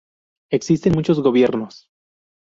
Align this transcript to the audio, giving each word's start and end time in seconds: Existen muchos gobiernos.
Existen 0.51 0.93
muchos 0.93 1.21
gobiernos. 1.21 1.91